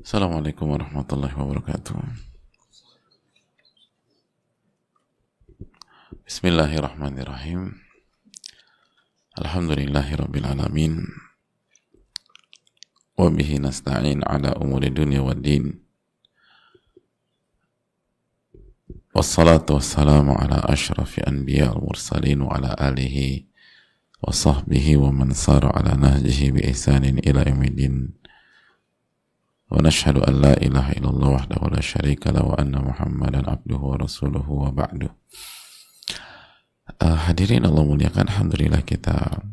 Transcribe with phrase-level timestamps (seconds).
[0.00, 1.92] Assalamualaikum warahmatullahi wabarakatuh.
[6.24, 7.76] Bismillahirrahmanirrahim.
[9.36, 11.04] Alhamdulillahi rabbil alamin.
[13.12, 15.84] Wa bihi nasta'in ala umuri dunia wa din.
[19.12, 23.52] Wassalatu wassalamu ala ashrafi anbiya al-mursalin wa ala alihi
[24.24, 28.16] wa sahbihi wa man sara ala nahjihi bi ihsanin ila yawmiddin.
[29.70, 35.10] ونشهد أن لا إله إلا الله وحده لا شريك له وأن محمدا عبده ورسوله وبعده
[36.98, 39.46] uh, hadirin Allah muliakan Alhamdulillah kita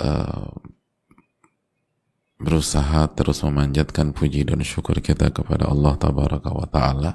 [0.00, 0.48] uh,
[2.40, 7.12] berusaha terus memanjatkan puji dan syukur kita kepada Allah Tabaraka wa Ta'ala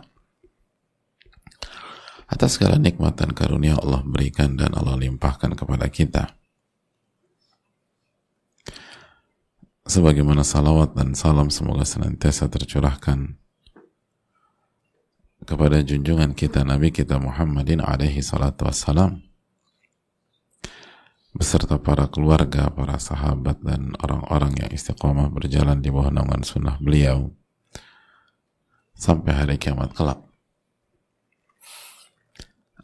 [2.29, 6.42] atas segala nikmat dan karunia Allah berikan dan Allah limpahkan kepada kita.
[9.83, 13.35] Sebagaimana salawat dan salam semoga senantiasa tercurahkan
[15.43, 19.19] kepada junjungan kita Nabi kita Muhammadin alaihi salatu wassalam
[21.33, 27.33] beserta para keluarga, para sahabat dan orang-orang yang istiqomah berjalan di bawah naungan sunnah beliau
[28.93, 30.21] sampai hari kiamat kelak.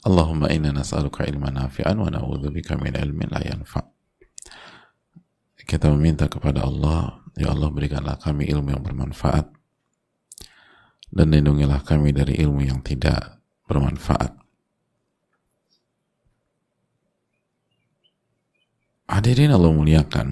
[0.02, 3.99] Allahumma inna nas'aluka ilman nafi'an wa na'udzubika min ilmin la yanfa'
[5.70, 9.46] kita meminta kepada Allah, ya Allah berikanlah kami ilmu yang bermanfaat
[11.14, 13.38] dan lindungilah kami dari ilmu yang tidak
[13.70, 14.34] bermanfaat.
[19.10, 20.28] Hadirin Allah muliakan,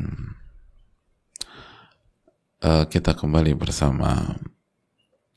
[2.61, 4.37] uh, kita kembali bersama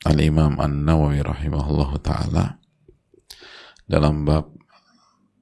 [0.04, 2.46] Al-Imam An-Nawawi rahimahullah ta'ala
[3.84, 4.48] dalam bab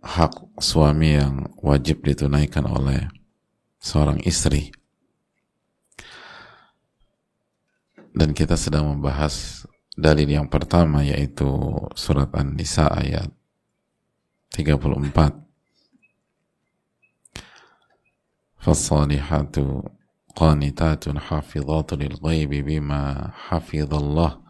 [0.03, 3.18] hak suami yang wajib ditunaikan oleh
[3.79, 4.75] seorang istri.
[8.13, 11.47] Dan kita sedang membahas dalil yang pertama yaitu
[11.95, 13.31] surat An-Nisa ayat
[14.55, 15.39] 34
[18.59, 19.87] Fassalihatu
[20.35, 24.43] qanitatun hafizatu lil ghaibi bima hafizallah.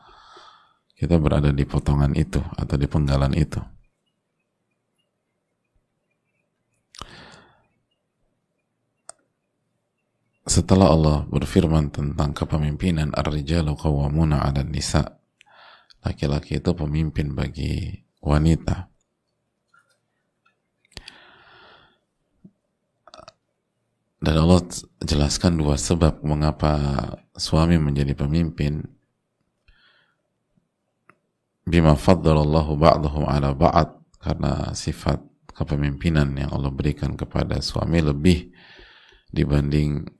[0.97, 3.61] Kita berada di potongan itu atau di penggalan itu
[10.49, 15.21] setelah Allah berfirman tentang kepemimpinan ar-rijalu qawwamuna 'ala nisa.
[16.01, 18.89] Laki-laki itu pemimpin bagi wanita.
[24.19, 24.67] Dan Allah
[24.99, 26.75] jelaskan dua sebab mengapa
[27.39, 28.83] suami menjadi pemimpin.
[31.69, 35.23] Bima faddalallahu ba'dahum ala ba'd karena sifat
[35.53, 38.51] kepemimpinan yang Allah berikan kepada suami lebih
[39.31, 40.18] dibanding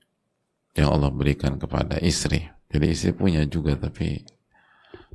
[0.77, 2.45] yang Allah berikan kepada istri.
[2.69, 4.21] Jadi istri punya juga tapi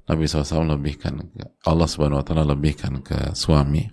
[0.04, 1.16] Nabi SAW lebihkan
[1.64, 3.86] Allah Subhanahu Wa Taala lebihkan ke suami.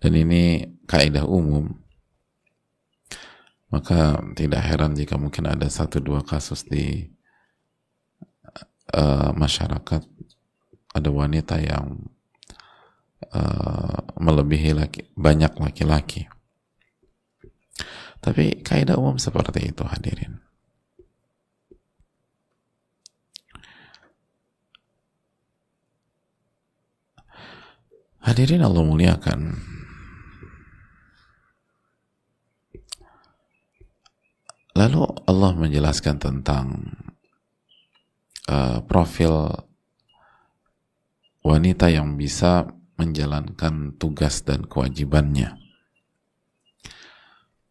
[0.00, 1.68] Dan ini kaidah umum.
[3.70, 7.06] Maka tidak heran jika mungkin ada satu dua kasus di
[8.96, 10.02] uh, masyarakat.
[10.90, 12.02] Ada wanita yang
[13.30, 16.26] uh, melebihi laki, banyak laki-laki.
[18.18, 20.49] Tapi kaidah umum seperti itu hadirin
[28.20, 29.40] Hadirin Allah muliakan.
[34.76, 36.94] Lalu Allah menjelaskan tentang
[38.48, 39.50] uh, profil
[41.40, 42.68] wanita yang bisa
[43.00, 45.56] menjalankan tugas dan kewajibannya.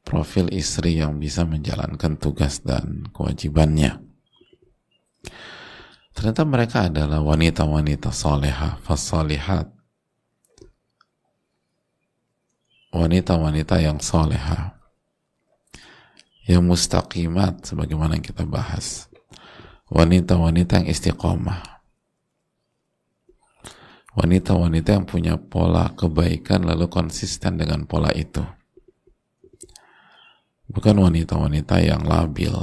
[0.02, 4.02] Profil istri yang bisa menjalankan tugas dan kewajibannya.
[6.18, 9.79] Ternyata mereka adalah wanita-wanita soleha, fasolihat,
[12.90, 14.80] wanita-wanita yang soleha
[16.50, 19.06] yang mustaqimat sebagaimana yang kita bahas.
[19.94, 21.62] Wanita-wanita yang istiqomah.
[24.18, 28.42] Wanita-wanita yang punya pola kebaikan lalu konsisten dengan pola itu.
[30.74, 32.54] Bukan wanita-wanita yang labil.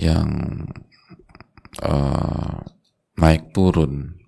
[0.00, 0.28] Yang
[1.84, 2.64] uh,
[3.20, 4.23] naik turun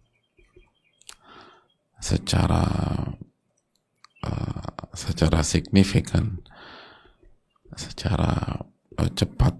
[2.07, 2.63] secara
[4.23, 6.39] uh, secara signifikan
[7.75, 8.63] secara
[8.95, 9.59] uh, cepat.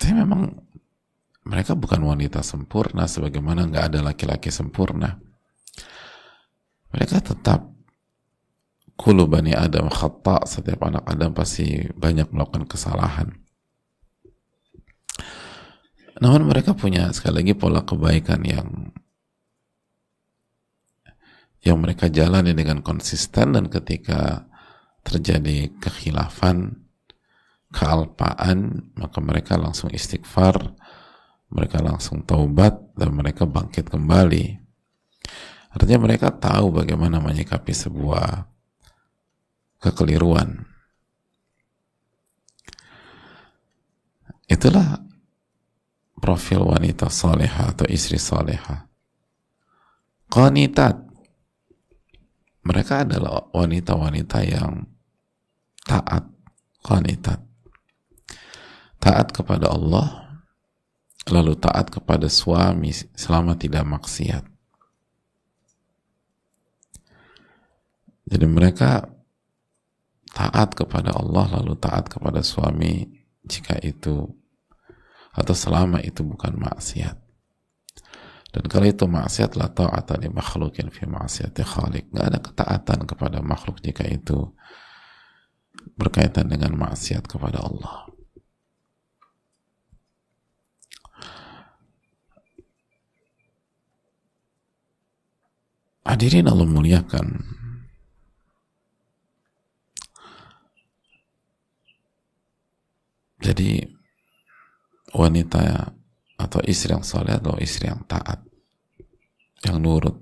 [0.00, 0.48] Tapi memang
[1.44, 5.20] mereka bukan wanita sempurna sebagaimana nggak ada laki-laki sempurna.
[6.90, 7.68] Mereka tetap
[8.96, 13.28] kulu bani Adam khata setiap anak Adam pasti banyak melakukan kesalahan.
[16.20, 18.92] Namun mereka punya sekali lagi pola kebaikan yang
[21.60, 24.48] yang mereka jalani dengan konsisten dan ketika
[25.04, 26.84] terjadi kekhilafan
[27.70, 30.74] kealpaan maka mereka langsung istighfar
[31.50, 34.56] mereka langsung taubat dan mereka bangkit kembali
[35.70, 38.50] artinya mereka tahu bagaimana menyikapi sebuah
[39.80, 40.68] kekeliruan.
[44.46, 45.00] Itulah
[46.20, 48.86] profil wanita soleha atau istri soleha.
[50.30, 51.09] Qanitat.
[52.70, 54.86] Mereka adalah wanita-wanita yang
[55.82, 56.30] taat.
[56.80, 57.42] Qanitat.
[59.02, 60.40] Taat kepada Allah,
[61.28, 64.46] lalu taat kepada suami selama tidak maksiat.
[68.30, 69.10] Jadi mereka
[70.30, 73.10] taat kepada Allah lalu taat kepada suami
[73.42, 74.30] jika itu
[75.34, 77.18] atau selama itu bukan maksiat
[78.50, 82.10] dan kalau itu maksiat la ta'ata li makhlukin fi maksiati khaliq.
[82.10, 84.50] Nggak ada ketaatan kepada makhluk jika itu
[85.94, 88.10] berkaitan dengan maksiat kepada Allah.
[96.02, 97.26] Hadirin Allah muliakan.
[103.40, 103.78] Jadi
[105.14, 105.94] wanita
[106.40, 108.40] atau istri yang soleh atau istri yang taat,
[109.60, 110.16] yang nurut,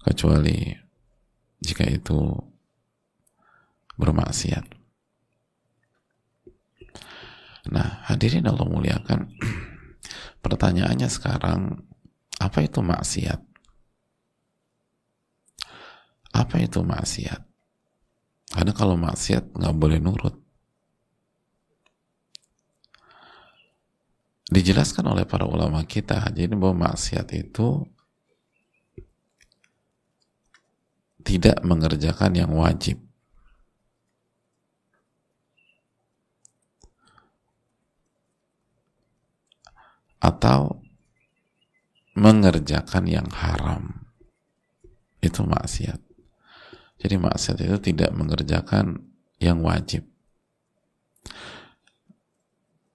[0.00, 0.72] kecuali
[1.60, 2.32] jika itu
[4.00, 4.64] bermaksiat.
[7.70, 9.30] Nah, hadirin Allah muliakan.
[10.44, 11.86] Pertanyaannya sekarang,
[12.42, 13.38] apa itu maksiat?
[16.34, 17.40] Apa itu maksiat?
[18.52, 20.41] Karena kalau maksiat nggak boleh nurut.
[24.52, 26.28] Dijelaskan oleh para ulama kita.
[26.30, 27.88] Jadi bahwa maksiat itu
[31.24, 33.00] tidak mengerjakan yang wajib.
[40.22, 40.84] Atau
[42.14, 44.06] mengerjakan yang haram.
[45.18, 45.98] Itu maksiat.
[47.02, 49.02] Jadi maksiat itu tidak mengerjakan
[49.42, 50.06] yang wajib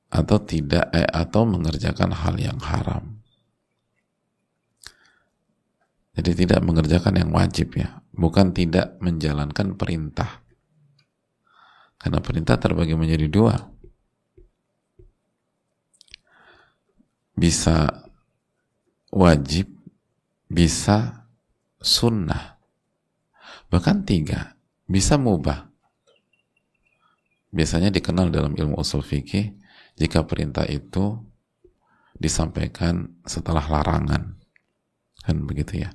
[0.07, 3.19] atau tidak eh, atau mengerjakan hal yang haram.
[6.18, 10.42] Jadi tidak mengerjakan yang wajib ya, bukan tidak menjalankan perintah.
[12.01, 13.54] Karena perintah terbagi menjadi dua.
[17.38, 18.10] Bisa
[19.13, 19.69] wajib,
[20.50, 21.30] bisa
[21.77, 22.57] sunnah.
[23.69, 24.57] Bahkan tiga,
[24.89, 25.69] bisa mubah.
[27.53, 29.66] Biasanya dikenal dalam ilmu usul fikih
[29.97, 31.17] jika perintah itu
[32.17, 34.38] disampaikan setelah larangan.
[35.25, 35.91] Kan begitu ya.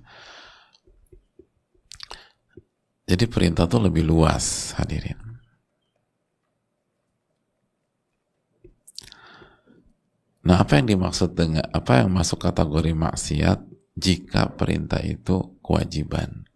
[3.07, 5.19] Jadi perintah itu lebih luas hadirin.
[10.43, 13.63] Nah apa yang dimaksud dengan apa yang masuk kategori maksiat
[13.95, 16.51] jika perintah itu kewajiban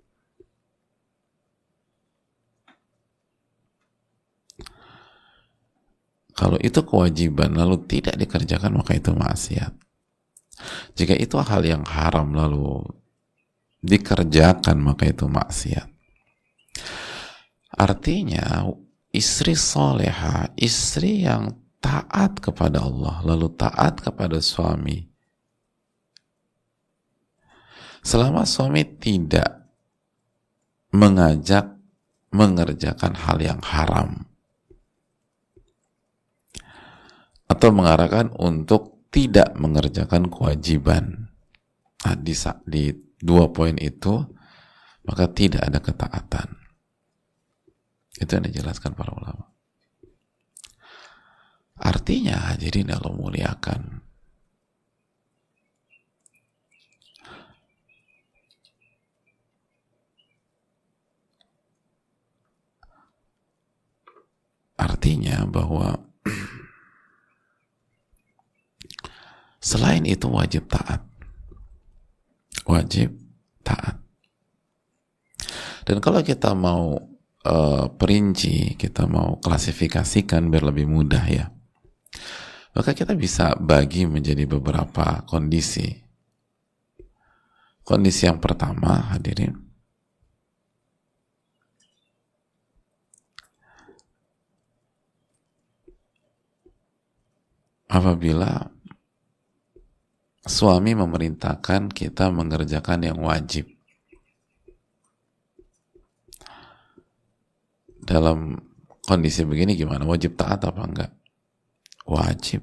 [6.36, 9.72] Kalau itu kewajiban lalu tidak dikerjakan maka itu maksiat.
[10.92, 12.84] Jika itu hal yang haram lalu
[13.80, 15.88] dikerjakan maka itu maksiat.
[17.72, 18.68] Artinya
[19.16, 25.08] istri soleha, istri yang taat kepada Allah lalu taat kepada suami.
[28.04, 29.66] Selama suami tidak
[30.94, 31.74] mengajak
[32.30, 34.25] mengerjakan hal yang haram,
[37.46, 41.30] atau mengarahkan untuk tidak mengerjakan kewajiban.
[42.04, 42.34] Nah, di,
[42.66, 42.84] di
[43.22, 44.22] dua poin itu
[45.06, 46.48] maka tidak ada ketaatan.
[48.18, 49.46] Itu yang dijelaskan para ulama.
[51.76, 54.00] Artinya hadirin Allah muliakan.
[64.76, 66.00] Artinya bahwa
[69.66, 71.02] Selain itu wajib taat.
[72.70, 73.18] Wajib
[73.66, 73.98] taat.
[75.82, 76.94] Dan kalau kita mau
[77.42, 81.50] uh, perinci, kita mau klasifikasikan biar lebih mudah ya.
[82.78, 85.98] Maka kita bisa bagi menjadi beberapa kondisi.
[87.82, 89.54] Kondisi yang pertama, hadirin,
[97.86, 98.75] apabila
[100.46, 103.66] suami memerintahkan kita mengerjakan yang wajib.
[108.06, 108.54] Dalam
[109.02, 110.06] kondisi begini gimana?
[110.06, 111.12] Wajib taat apa enggak?
[112.06, 112.62] Wajib.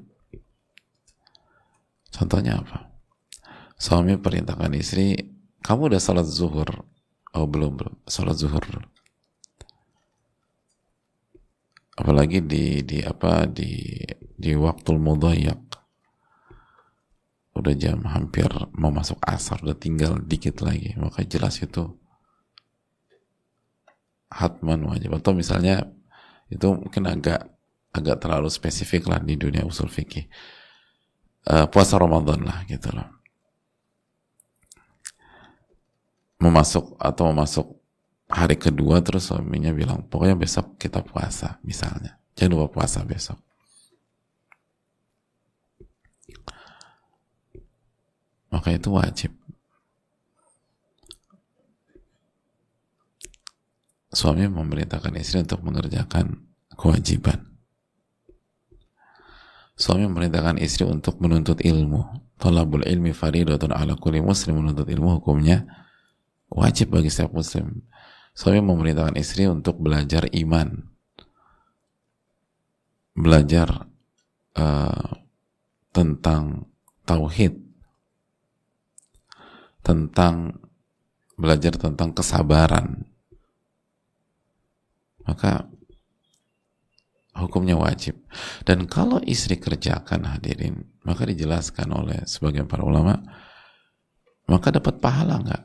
[2.15, 2.87] Contohnya apa?
[3.75, 5.19] Suami perintahkan istri
[5.59, 6.87] kamu udah salat zuhur?
[7.35, 7.95] Oh belum belum.
[8.07, 8.63] Salat zuhur.
[11.99, 13.99] Apalagi di di apa di
[14.39, 15.72] di waktu mudayyak
[17.53, 20.97] udah jam hampir mau masuk asar udah tinggal dikit lagi.
[20.97, 21.93] Maka jelas itu
[24.33, 25.85] hatman wajib atau misalnya
[26.49, 27.53] itu mungkin agak
[27.93, 30.25] agak terlalu spesifik lah di dunia usul fikih.
[31.43, 33.05] Uh, puasa Ramadan lah gitu loh.
[36.41, 37.67] Memasuk atau memasuk
[38.27, 42.17] hari kedua terus suaminya bilang pokoknya besok kita puasa misalnya.
[42.33, 43.37] Jangan lupa puasa besok
[48.53, 49.33] maka itu wajib.
[54.13, 56.37] Suami memerintahkan istri untuk mengerjakan
[56.77, 57.49] kewajiban.
[59.73, 62.21] Suami memerintahkan istri untuk menuntut ilmu.
[62.37, 65.65] Talabul ilmi faridatun ala kulli muslim menuntut ilmu hukumnya
[66.53, 67.81] wajib bagi setiap muslim.
[68.37, 70.93] Suami memerintahkan istri untuk belajar iman.
[73.17, 73.89] Belajar
[74.53, 75.09] uh,
[75.89, 76.69] tentang
[77.09, 77.62] tauhid
[79.83, 80.57] tentang
[81.35, 83.03] belajar tentang kesabaran.
[85.27, 85.67] Maka
[87.35, 88.17] hukumnya wajib.
[88.63, 93.19] Dan kalau istri kerjakan hadirin maka dijelaskan oleh sebagian para ulama
[94.47, 95.63] maka dapat pahala nggak?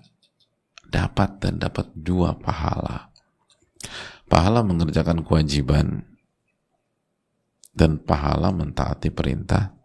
[0.88, 3.12] Dapat dan dapat dua pahala.
[4.28, 6.04] Pahala mengerjakan kewajiban
[7.76, 9.76] dan pahala mentaati perintah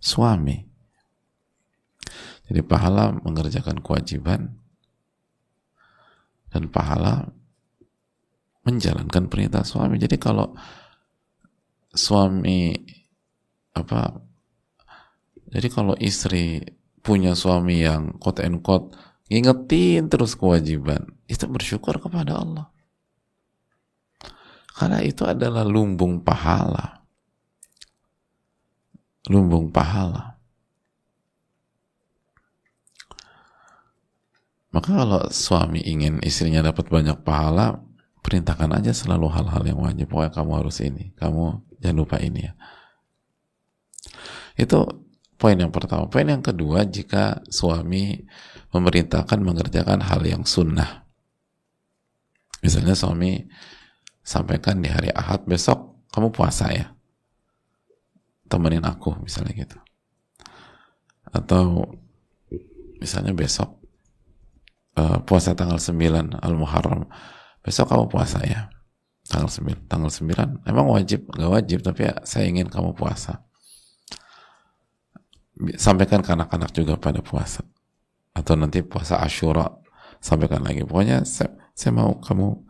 [0.00, 0.71] suami
[2.52, 4.60] jadi pahala mengerjakan kewajiban
[6.52, 7.32] dan pahala
[8.68, 9.96] menjalankan perintah suami.
[9.96, 10.52] Jadi kalau
[11.96, 12.76] suami
[13.72, 14.20] apa
[15.48, 16.60] jadi kalau istri
[17.00, 18.92] punya suami yang quote and quote
[19.32, 22.68] ngingetin terus kewajiban, itu bersyukur kepada Allah.
[24.76, 27.00] Karena itu adalah lumbung pahala.
[29.28, 30.31] Lumbung pahala.
[34.82, 37.78] Maka kalau suami ingin istrinya dapat banyak pahala,
[38.18, 40.10] perintahkan aja selalu hal-hal yang wajib.
[40.10, 42.58] Pokoknya kamu harus ini, kamu jangan lupa ini ya.
[44.58, 45.06] Itu
[45.38, 46.10] poin yang pertama.
[46.10, 48.26] Poin yang kedua, jika suami
[48.74, 51.06] memerintahkan mengerjakan hal yang sunnah.
[52.58, 53.38] Misalnya suami
[54.26, 56.90] sampaikan di hari Ahad besok kamu puasa ya.
[58.50, 59.78] Temenin aku misalnya gitu.
[61.30, 61.86] Atau
[62.98, 63.81] misalnya besok
[64.96, 67.08] uh, puasa tanggal 9 Al-Muharram.
[67.62, 68.68] Besok kamu puasa ya?
[69.28, 73.46] Tanggal 9 tanggal 9 emang wajib nggak wajib tapi ya, saya ingin kamu puasa.
[75.78, 77.62] Sampaikan ke anak-anak juga pada puasa.
[78.32, 79.68] Atau nanti puasa Ashura
[80.18, 80.82] sampaikan lagi.
[80.82, 82.66] Pokoknya saya, saya mau kamu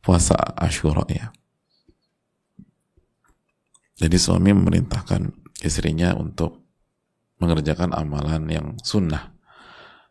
[0.00, 1.28] puasa Ashura ya.
[4.00, 5.30] Jadi suami memerintahkan
[5.62, 6.62] istrinya untuk
[7.38, 9.31] mengerjakan amalan yang sunnah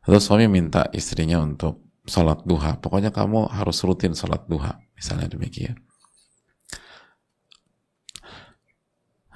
[0.02, 2.82] atau suami minta istrinya untuk sholat duha.
[2.82, 5.78] Pokoknya kamu harus rutin sholat duha misalnya demikian.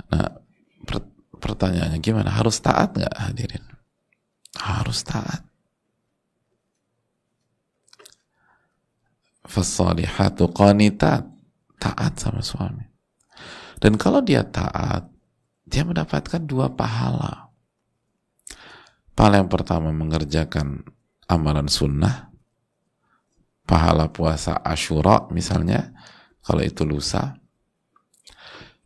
[0.09, 0.41] Nah
[0.85, 1.05] per
[1.37, 2.33] pertanyaannya gimana?
[2.33, 3.65] Harus taat nggak hadirin?
[4.57, 5.45] Harus taat.
[9.45, 11.29] Fasalihatu qanitat.
[11.77, 12.81] Taat sama suami.
[13.77, 15.05] Dan kalau dia taat
[15.69, 17.44] dia mendapatkan dua pahala
[19.15, 20.83] Pahala yang pertama mengerjakan
[21.31, 22.35] amalan sunnah,
[23.63, 25.95] pahala puasa Ashura misalnya,
[26.43, 27.39] kalau itu lusa,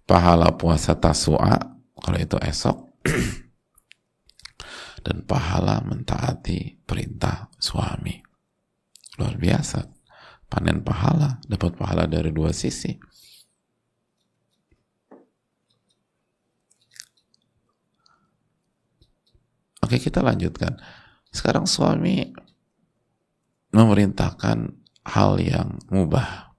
[0.06, 1.58] pahala puasa Tasua
[1.98, 2.78] kalau itu esok,
[5.06, 8.22] dan pahala mentaati perintah suami.
[9.20, 9.84] Luar biasa.
[10.50, 12.98] Panen pahala, dapat pahala dari dua sisi.
[19.80, 20.76] Oke, kita lanjutkan.
[21.32, 22.34] Sekarang suami
[23.70, 24.74] memerintahkan
[25.06, 26.54] hal yang mubah.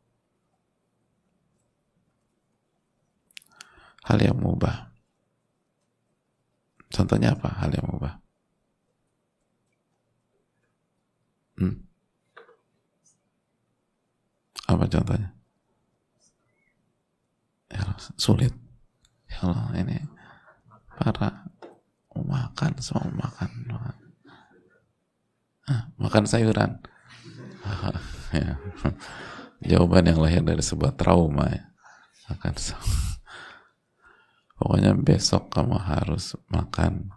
[4.06, 4.90] Hal yang mubah.
[6.90, 8.18] Contohnya apa hal yang mubah?
[11.60, 11.86] Hmm?
[14.66, 15.30] Apa contohnya?
[17.70, 17.82] Ya,
[18.18, 18.50] sulit.
[19.30, 20.02] Ya Allah, ini
[22.20, 23.96] para makan semua makan makan,
[25.68, 26.72] ah, makan sayuran.
[28.30, 28.62] Ya.
[29.58, 31.66] jawaban yang lahir dari sebuah trauma ya.
[32.30, 32.54] Makan
[34.62, 37.10] pokoknya besok kamu harus makan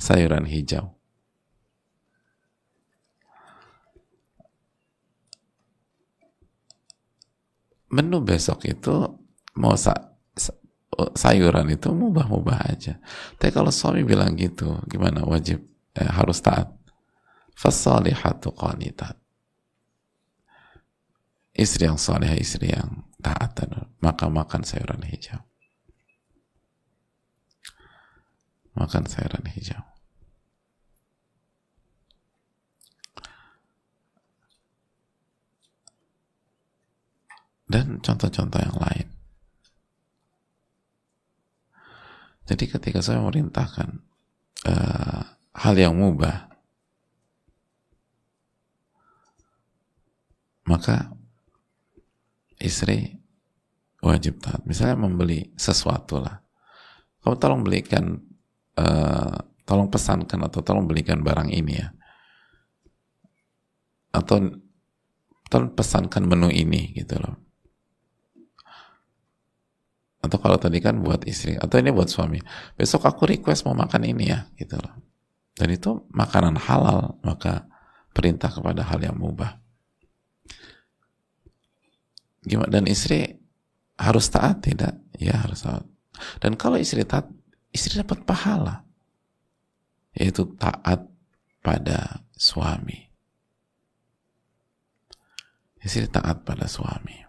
[0.00, 0.96] sayuran hijau.
[7.92, 9.20] Menu besok itu
[9.52, 10.07] mau sa
[11.14, 12.98] sayuran itu mubah-mubah aja.
[13.38, 15.22] Tapi kalau suami bilang gitu, gimana?
[15.22, 15.62] Wajib
[15.94, 16.74] eh, harus taat.
[17.54, 19.18] Fasalihatu qanitat.
[21.58, 23.58] Istri yang salih, istri yang taat,
[23.98, 25.42] maka makan sayuran hijau.
[28.78, 29.82] Makan sayuran hijau.
[37.68, 39.17] Dan contoh-contoh yang lain.
[42.48, 44.00] Jadi ketika saya memerintahkan
[44.64, 46.48] uh, hal yang mubah,
[50.64, 51.12] maka
[52.56, 53.20] istri
[54.00, 54.64] wajib taat.
[54.64, 56.40] Misalnya membeli sesuatu lah,
[57.20, 58.16] kamu tolong belikan,
[58.80, 59.36] uh,
[59.68, 61.92] tolong pesankan atau tolong belikan barang ini ya,
[64.16, 64.56] atau
[65.52, 67.47] tolong pesankan menu ini gitu loh
[70.18, 72.42] atau kalau tadi kan buat istri atau ini buat suami.
[72.74, 74.98] Besok aku request mau makan ini ya gitu loh.
[75.54, 77.70] Dan itu makanan halal maka
[78.10, 79.62] perintah kepada hal yang mubah.
[82.42, 82.70] Gimana?
[82.70, 83.38] Dan istri
[83.94, 84.98] harus taat tidak?
[85.18, 85.86] Ya harus taat.
[86.42, 87.30] Dan kalau istri taat
[87.70, 88.82] istri dapat pahala.
[90.18, 91.06] Yaitu taat
[91.62, 93.06] pada suami.
[95.78, 97.27] Istri taat pada suami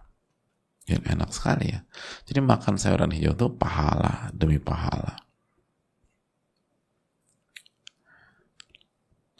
[0.98, 1.86] Enak sekali ya.
[2.26, 5.14] Jadi makan sayuran hijau itu pahala demi pahala.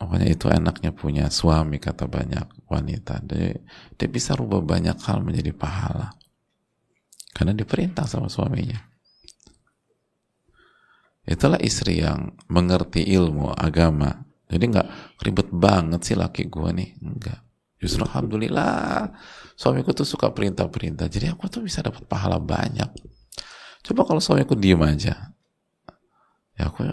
[0.01, 3.21] Pokoknya itu enaknya punya suami kata banyak wanita.
[3.27, 3.53] Dia,
[3.99, 6.17] dia bisa rubah banyak hal menjadi pahala.
[7.37, 8.81] Karena diperintah sama suaminya.
[11.29, 14.25] Itulah istri yang mengerti ilmu agama.
[14.49, 14.89] Jadi nggak
[15.21, 16.91] ribet banget sih laki gue nih.
[17.05, 17.50] Enggak.
[17.81, 19.09] Justru alhamdulillah
[19.57, 21.09] suamiku tuh suka perintah-perintah.
[21.09, 22.93] Jadi aku tuh bisa dapat pahala banyak.
[23.81, 25.33] Coba kalau suamiku diem aja,
[26.61, 26.85] ya aku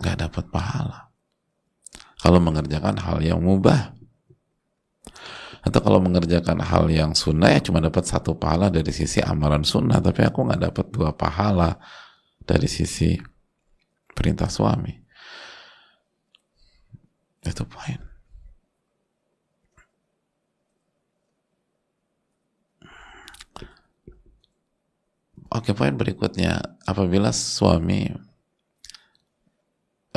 [0.00, 1.12] nggak dapat pahala.
[2.16, 3.92] Kalau mengerjakan hal yang mubah,
[5.62, 10.00] atau kalau mengerjakan hal yang sunnah ya cuma dapat satu pahala dari sisi amalan sunnah,
[10.00, 11.78] tapi aku nggak dapat dua pahala
[12.42, 13.14] dari sisi
[14.10, 14.90] perintah suami.
[17.44, 18.11] Itu poin.
[25.52, 28.08] Oke, poin berikutnya, apabila suami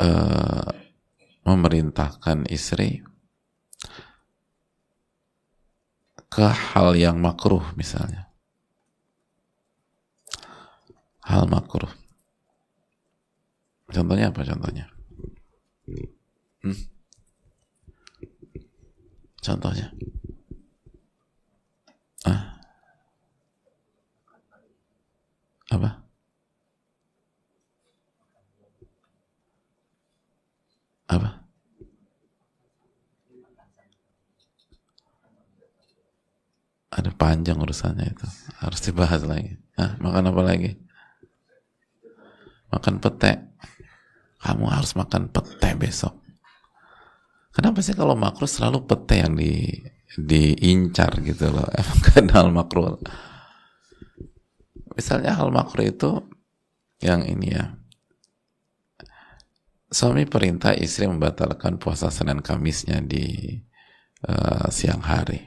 [0.00, 0.70] uh,
[1.44, 3.04] memerintahkan istri
[6.32, 8.32] ke hal yang makruh misalnya.
[11.20, 11.92] Hal makruh.
[13.92, 14.88] Contohnya apa contohnya?
[16.64, 16.78] Hmm?
[19.44, 19.92] Contohnya?
[22.24, 22.55] Ah?
[25.76, 25.90] Apa?
[31.12, 31.30] Apa?
[36.96, 38.26] Ada panjang urusannya itu.
[38.56, 39.60] Harus dibahas lagi.
[39.76, 40.00] Hah?
[40.00, 40.72] Makan apa lagi?
[42.72, 43.52] Makan pete.
[44.40, 46.16] Kamu harus makan pete besok.
[47.52, 49.76] Kenapa sih kalau makro selalu pete yang di
[50.16, 51.68] diincar gitu loh?
[51.80, 52.96] Emang kenal makro
[54.96, 56.24] misalnya hal makro itu
[57.04, 57.76] yang ini ya.
[59.86, 63.54] Suami perintah istri membatalkan puasa Senin Kamisnya di
[64.26, 65.46] uh, siang hari.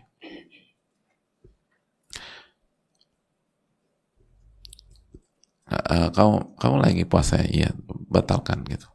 [5.70, 7.70] Uh, kamu kamu lagi puasa iya
[8.10, 8.90] batalkan gitu.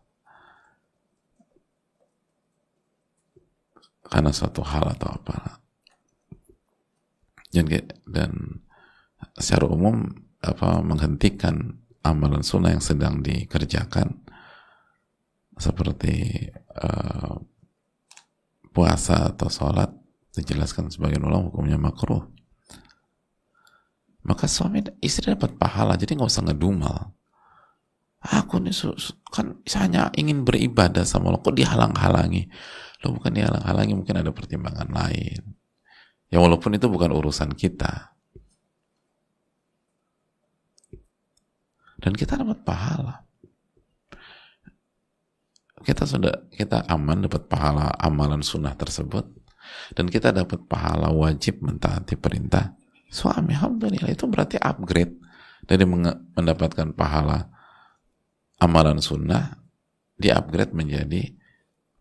[4.07, 5.63] Karena suatu hal atau apa.
[7.55, 7.71] Dan
[8.11, 8.33] dan
[9.39, 14.21] secara umum apa menghentikan amalan sunnah yang sedang dikerjakan.
[15.57, 17.39] Seperti uh,
[18.75, 19.89] puasa atau sholat
[20.35, 22.27] dijelaskan sebagai ulama hukumnya makruh.
[24.25, 27.15] Maka suami istri dapat pahala jadi nggak usah ngedumal.
[28.25, 28.73] Aku nih
[29.29, 32.49] kan hanya ingin beribadah sama lo kok dihalang-halangi?
[33.05, 35.55] Lo bukan dihalang-halangi mungkin ada pertimbangan lain.
[36.33, 38.14] Ya walaupun itu bukan urusan kita
[42.05, 43.25] dan kita dapat pahala.
[45.81, 49.25] Kita sudah kita aman dapat pahala amalan sunnah tersebut.
[49.97, 52.77] Dan kita dapat pahala wajib mentaati perintah
[53.09, 53.57] suami.
[53.57, 55.17] Alhamdulillah itu berarti upgrade
[55.65, 57.49] dari mendapatkan pahala
[58.61, 59.57] amalan sunnah
[60.13, 61.33] di upgrade menjadi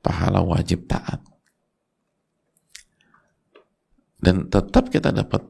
[0.04, 1.24] pahala wajib taat.
[4.20, 5.48] Dan tetap kita dapat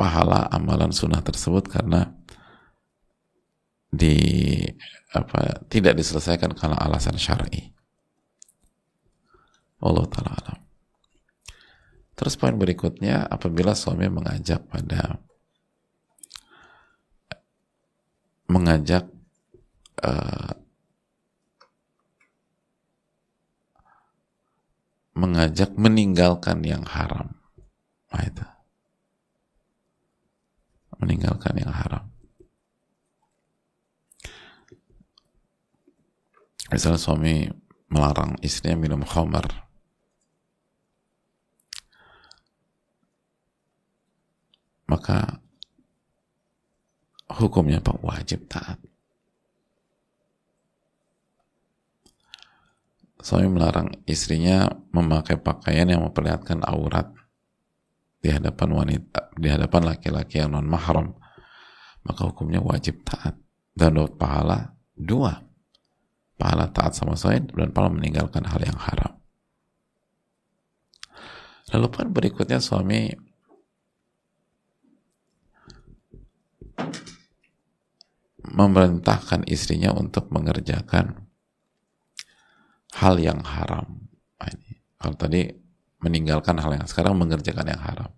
[0.00, 2.23] pahala amalan sunnah tersebut karena
[3.94, 4.18] di
[5.14, 7.70] apa tidak diselesaikan karena alasan syar'i.
[9.84, 10.58] Allah taala alam.
[12.14, 15.18] Terus poin berikutnya apabila suami mengajak pada
[18.46, 19.10] mengajak
[20.02, 20.54] uh,
[25.14, 27.34] mengajak meninggalkan yang haram.
[28.10, 28.46] Nah, itu.
[31.02, 32.13] Meninggalkan yang haram.
[36.74, 37.46] Misalnya suami
[37.86, 39.46] melarang istrinya minum khamar.
[44.90, 45.38] Maka
[47.30, 48.82] hukumnya apa wajib taat.
[53.22, 57.08] Suami melarang istrinya memakai pakaian yang memperlihatkan aurat
[58.18, 61.14] di hadapan wanita di hadapan laki-laki yang non mahram.
[62.02, 63.38] Maka hukumnya wajib taat.
[63.74, 64.58] Dan dapat pahala
[64.92, 65.43] dua
[66.34, 69.12] pahala taat sama saya dan pahala meninggalkan hal yang haram.
[71.72, 73.10] Lalu poin berikutnya suami
[78.44, 81.26] memerintahkan istrinya untuk mengerjakan
[82.94, 84.06] hal yang haram.
[84.38, 84.52] Nah.
[85.04, 85.52] Kalau tadi
[86.00, 88.08] meninggalkan hal yang sekarang mengerjakan yang haram.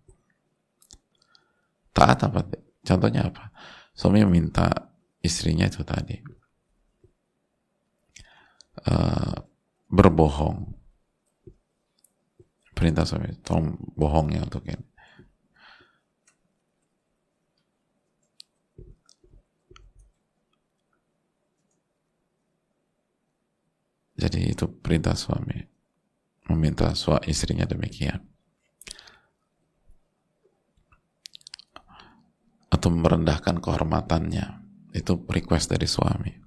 [1.91, 2.47] Taat apa?
[2.87, 3.51] Contohnya apa?
[3.91, 4.71] Suami meminta
[5.19, 6.36] istrinya itu tadi
[8.87, 9.37] uh,
[9.91, 10.75] berbohong.
[12.77, 14.85] Perintah suami tolong bohong ya untuk ini.
[24.17, 25.61] Jadi itu perintah suami
[26.49, 28.21] meminta suami istrinya demikian.
[32.73, 34.65] Atau merendahkan kehormatannya.
[34.97, 36.46] Itu request dari suami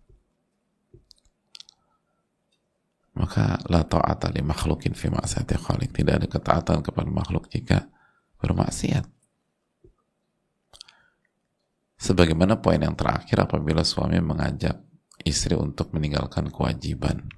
[3.29, 5.93] maka la ta'ata li makhlukin fi ma'siyati khaliq.
[5.93, 7.85] Tidak ada ketaatan kepada makhluk jika
[8.41, 9.05] bermaksiat.
[12.01, 14.81] Sebagaimana poin yang terakhir apabila suami mengajak
[15.21, 17.29] istri untuk meninggalkan kewajiban.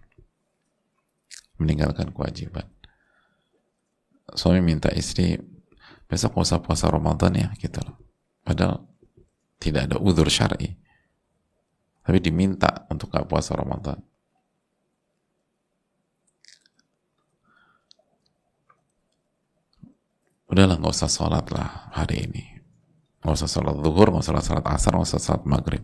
[1.59, 2.71] Meninggalkan kewajiban.
[4.31, 5.35] Suami minta istri
[6.07, 7.99] besok puasa puasa Ramadan ya gitu loh.
[8.47, 8.87] Padahal
[9.59, 10.71] tidak ada udur syar'i.
[12.07, 13.99] Tapi diminta untuk gak puasa Ramadan
[20.51, 22.43] udahlah nggak usah sholat lah hari ini.
[23.23, 25.83] Nggak usah sholat zuhur nggak usah sholat asar nggak usah sholat maghrib.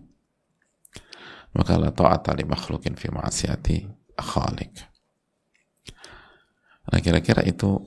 [1.56, 4.97] Maka la ta'ata li makhlukin fi ma'asiyati khalik
[6.88, 7.84] nah kira-kira itu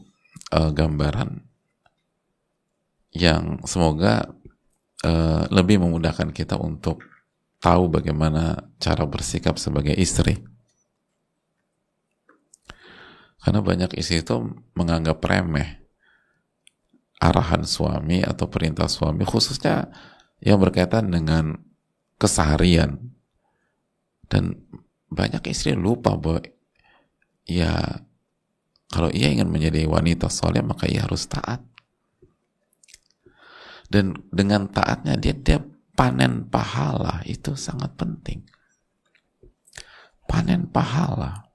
[0.52, 1.40] uh, gambaran
[3.16, 4.28] yang semoga
[5.02, 7.02] uh, lebih memudahkan kita untuk
[7.58, 10.38] tahu bagaimana cara bersikap sebagai istri.
[13.40, 14.36] Karena banyak istri itu
[14.76, 15.79] menganggap remeh
[17.20, 19.92] arahan suami atau perintah suami khususnya
[20.40, 21.60] yang berkaitan dengan
[22.16, 23.12] keseharian.
[24.24, 24.56] Dan
[25.12, 26.40] banyak istri lupa bahwa
[27.44, 28.02] ya
[28.90, 31.60] kalau ia ingin menjadi wanita soleh maka ia harus taat.
[33.90, 35.60] Dan dengan taatnya dia dia
[35.98, 38.46] panen pahala itu sangat penting.
[40.30, 41.49] Panen pahala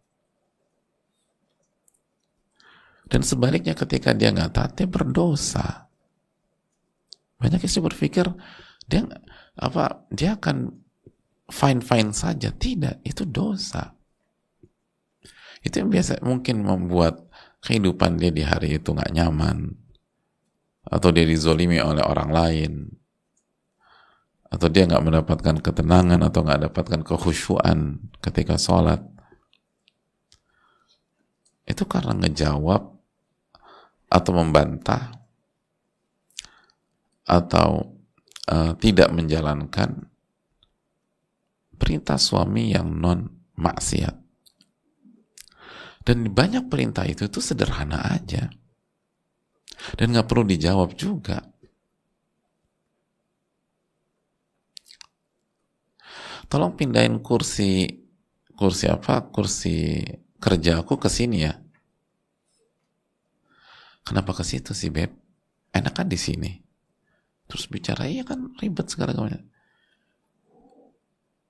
[3.16, 5.88] Dan sebaliknya ketika dia nggak taat, dia berdosa.
[7.40, 8.28] Banyak istri berpikir
[8.84, 9.08] dia
[9.56, 10.84] apa dia akan
[11.48, 12.52] fine fine saja.
[12.52, 13.96] Tidak, itu dosa.
[15.64, 17.24] Itu yang biasa mungkin membuat
[17.64, 19.72] kehidupan dia di hari itu nggak nyaman,
[20.84, 22.72] atau dia dizolimi oleh orang lain,
[24.52, 29.00] atau dia nggak mendapatkan ketenangan atau nggak dapatkan kekhusyuan ketika sholat.
[31.64, 32.95] Itu karena ngejawab
[34.16, 35.12] atau membantah
[37.28, 38.00] atau
[38.48, 40.08] uh, tidak menjalankan
[41.76, 43.28] perintah suami yang non
[43.60, 44.16] maksiat.
[46.06, 48.48] Dan banyak perintah itu itu sederhana aja.
[49.98, 51.44] Dan nggak perlu dijawab juga.
[56.46, 57.90] tolong pindahin kursi
[58.54, 60.00] kursi apa kursi
[60.40, 61.54] kerja aku ke sini ya
[64.06, 65.10] kenapa ke situ sih beb?
[65.74, 66.62] Enak kan di sini.
[67.50, 69.42] Terus bicara iya kan ribet galanya.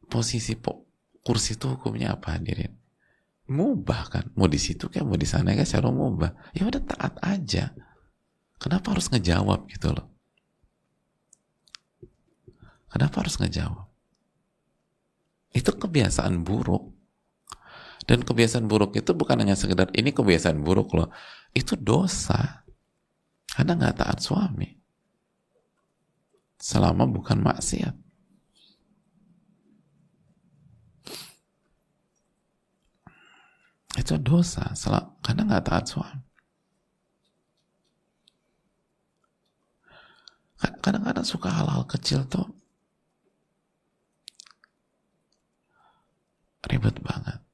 [0.07, 0.87] Posisi po,
[1.21, 2.71] kursi itu hukumnya apa hadirin?
[3.51, 4.25] Mubah kan?
[4.33, 6.33] Mau di situ kayak mau di sana kayak secara mubah.
[6.57, 7.75] Ya udah taat aja.
[8.57, 10.07] Kenapa harus ngejawab gitu loh?
[12.89, 13.85] Kenapa harus ngejawab?
[15.51, 16.94] Itu kebiasaan buruk
[18.05, 21.09] dan kebiasaan buruk itu bukan hanya sekedar ini kebiasaan buruk loh.
[21.57, 22.65] Itu dosa.
[23.49, 24.69] Karena nggak taat suami.
[26.61, 27.95] Selama bukan maksiat.
[33.95, 34.75] Itu dosa
[35.25, 36.21] karena nggak taat suami.
[40.81, 42.45] Kadang-kadang suka hal-hal kecil tuh
[46.65, 47.44] ribet banget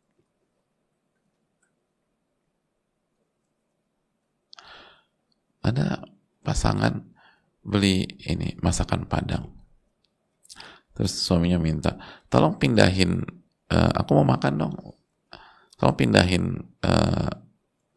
[5.61, 6.01] ada
[6.41, 7.05] pasangan
[7.61, 9.49] beli ini masakan padang.
[10.97, 11.95] Terus suaminya minta
[12.27, 13.21] tolong pindahin
[13.71, 14.73] uh, aku mau makan dong.
[15.77, 16.43] Tolong pindahin
[16.85, 17.31] uh,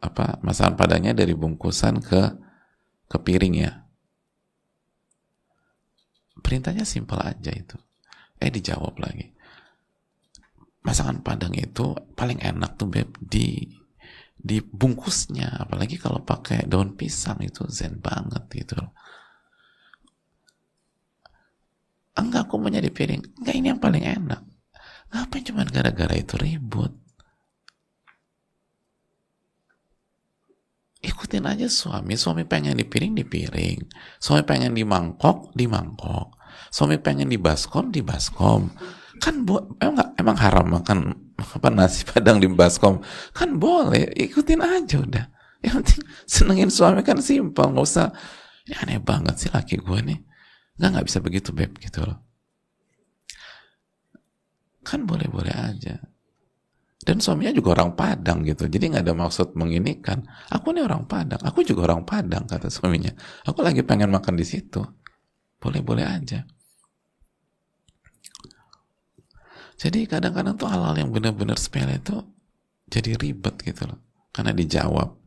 [0.05, 2.23] apa masakan padangnya dari bungkusan ke
[3.09, 3.73] ke piring ya.
[6.45, 7.81] Perintahnya simpel aja itu.
[8.37, 9.33] Eh dijawab lagi.
[10.85, 13.65] Masakan padang itu paling enak tuh beb di
[14.45, 18.77] di bungkusnya apalagi kalau pakai daun pisang itu zen banget gitu.
[22.15, 23.41] Enggak aku mau jadi piring.
[23.41, 24.45] Enggak ini yang paling enak.
[25.11, 26.93] Ngapain cuma gara-gara itu ribut?
[31.01, 32.15] Ikutin aja suami.
[32.15, 33.81] Suami pengen di piring di piring.
[34.21, 36.37] Suami pengen di mangkok di mangkok.
[36.69, 38.71] Suami pengen di baskom di baskom
[39.23, 40.99] kan bo emang emang haram makan
[41.39, 43.03] apa nasi padang di baskom.
[43.35, 45.27] Kan boleh ikutin aja udah.
[45.65, 48.13] Yang penting senengin suami kan simpel nggak usah.
[48.65, 50.19] Ini aneh banget sih laki gue nih.
[50.81, 52.19] Nggak nggak bisa begitu beb gitu loh.
[54.85, 55.97] Kan boleh boleh aja.
[57.05, 61.37] Dan suaminya juga orang Padang gitu jadi nggak ada maksud menginikan aku nih orang Padang
[61.45, 63.13] aku juga orang Padang kata suaminya.
[63.45, 64.81] Aku lagi pengen makan di situ.
[65.61, 66.45] Boleh boleh aja
[69.75, 72.23] Jadi kadang-kadang tuh hal-hal yang benar-benar sepele itu
[72.89, 74.01] jadi ribet gitu loh.
[74.31, 75.19] Karena dijawab.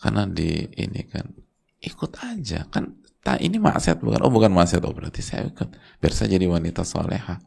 [0.00, 1.28] Karena di ini kan
[1.80, 5.68] ikut aja kan tak ini maksiat bukan oh bukan maksiat oh berarti saya ikut
[6.00, 7.40] biar saya jadi wanita soleha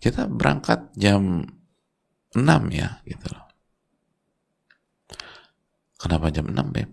[0.00, 1.44] kita berangkat jam
[2.32, 2.40] 6
[2.72, 3.46] ya gitu loh.
[6.00, 6.90] Kenapa jam 6 Beb?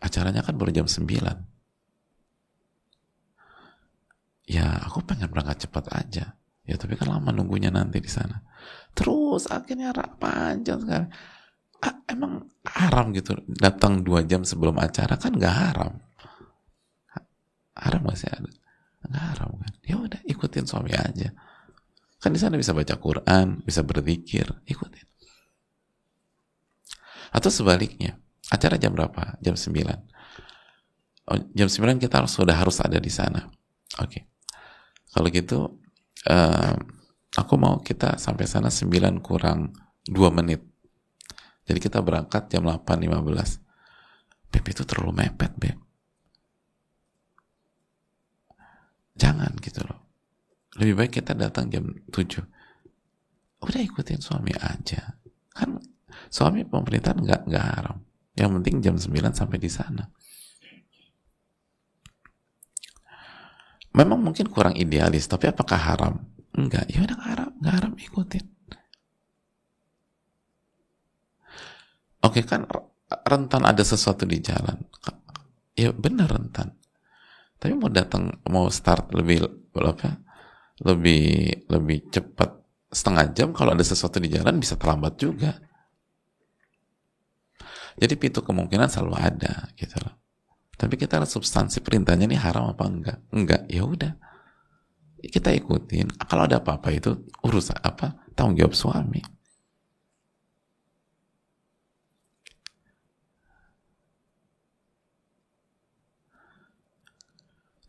[0.00, 1.04] acaranya kan baru jam 9
[4.48, 6.34] ya aku pengen berangkat cepat aja.
[6.66, 8.42] Ya tapi kan lama nunggunya nanti di sana.
[8.96, 11.06] Terus akhirnya rak panjang sekali.
[11.80, 15.14] Ah, emang haram gitu datang dua jam sebelum acara?
[15.14, 15.92] Kan nggak haram.
[17.78, 18.28] Haram gak sih?
[18.28, 18.50] Ada?
[19.06, 19.72] Nggak haram kan?
[19.86, 21.30] Ya udah ikutin suami aja
[22.20, 25.08] Kan di sana bisa baca Quran, bisa berzikir, ikutin.
[27.32, 28.20] Atau sebaliknya,
[28.52, 29.40] acara jam berapa?
[29.40, 31.32] Jam 9.
[31.32, 33.48] Oh, jam 9 kita harus, sudah harus ada di sana.
[33.96, 34.04] Oke.
[34.04, 34.22] Okay.
[35.16, 35.58] Kalau gitu,
[36.28, 36.76] uh,
[37.40, 39.72] aku mau kita sampai sana 9 kurang
[40.04, 40.60] 2 menit.
[41.64, 44.52] Jadi kita berangkat jam 8.15.
[44.52, 45.78] Beb itu terlalu mepet, Beb.
[49.16, 49.99] Jangan gitu loh
[50.80, 52.40] lebih baik kita datang jam 7
[53.60, 55.20] udah ikutin suami aja.
[55.52, 55.76] Kan
[56.32, 58.00] suami pemerintahan nggak nggak haram.
[58.32, 60.04] Yang penting jam 9 sampai di sana.
[63.92, 66.14] Memang mungkin kurang idealis tapi apakah haram?
[66.56, 68.44] Enggak ya udah haram nggak haram ikutin.
[72.24, 72.64] Oke kan
[73.28, 74.80] rentan ada sesuatu di jalan.
[75.76, 76.72] Ya benar rentan.
[77.60, 79.44] Tapi mau datang mau start lebih
[79.76, 80.29] apa
[80.80, 81.24] lebih
[81.68, 82.56] lebih cepat
[82.90, 85.60] setengah jam kalau ada sesuatu di jalan bisa terlambat juga.
[88.00, 90.16] Jadi pintu kemungkinan selalu ada gitu loh.
[90.80, 93.18] Tapi kita lihat substansi perintahnya ini haram apa enggak?
[93.28, 94.16] Enggak ya udah.
[95.20, 96.08] Kita ikutin.
[96.24, 99.20] Kalau ada apa-apa itu urus apa tanggung jawab suami.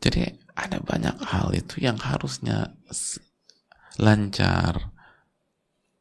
[0.01, 2.77] Jadi ada banyak hal itu yang harusnya
[3.97, 4.93] lancar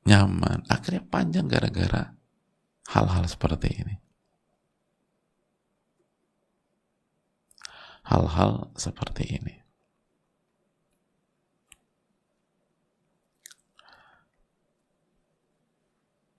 [0.05, 0.68] nyaman.
[0.68, 2.12] Akhirnya panjang gara-gara
[2.92, 3.96] hal-hal seperti ini.
[8.05, 9.57] Hal-hal seperti ini.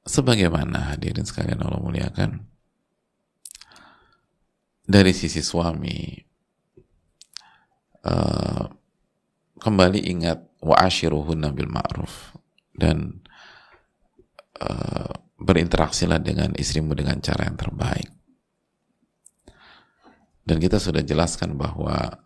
[0.05, 2.43] Sebagaimana hadirin sekalian Allah muliakan,
[4.83, 6.19] dari sisi suami,
[8.05, 8.65] uh,
[9.61, 12.33] kembali ingat wa ashiruhunna bil ma'ruf
[12.77, 13.21] dan
[14.61, 18.09] uh, berinteraksilah dengan istrimu dengan cara yang terbaik.
[20.45, 22.17] Dan kita sudah jelaskan bahwa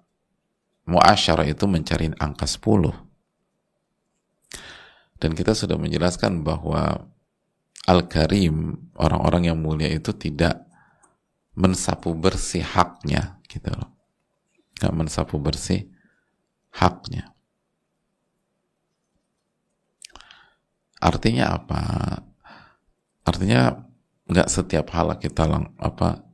[0.88, 2.92] muasyarah itu mencari angka 10.
[5.16, 7.08] Dan kita sudah menjelaskan bahwa
[7.88, 10.66] Al-Karim, orang-orang yang mulia itu tidak
[11.56, 13.95] mensapu bersih haknya gitu loh.
[14.76, 15.88] Gak mensapu bersih
[16.76, 17.32] haknya.
[21.00, 21.82] Artinya apa?
[23.26, 23.86] Artinya
[24.26, 26.26] nggak setiap hal kita lang, apa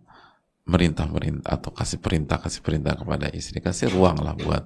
[0.65, 4.63] merintah merintah atau kasih perintah kasih perintah kepada istri kasih ruang lah buat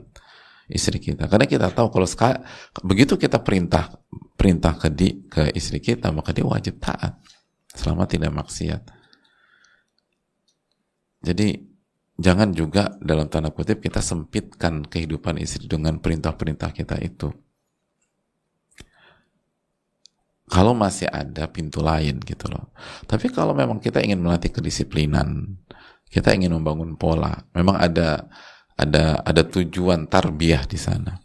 [0.70, 2.38] istri kita karena kita tahu kalau sekali,
[2.84, 3.90] begitu kita perintah
[4.36, 7.18] perintah ke di, ke istri kita maka dia wajib taat
[7.72, 8.82] selama tidak maksiat
[11.26, 11.64] jadi
[12.16, 17.32] jangan juga dalam tanda kutip kita sempitkan kehidupan istri dengan perintah-perintah kita itu.
[20.46, 22.70] Kalau masih ada pintu lain gitu loh.
[23.10, 25.58] Tapi kalau memang kita ingin melatih kedisiplinan,
[26.08, 28.30] kita ingin membangun pola, memang ada
[28.78, 31.18] ada ada tujuan tarbiyah di sana.